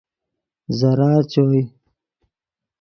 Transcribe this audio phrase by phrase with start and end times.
[0.79, 1.61] ضرار چوئے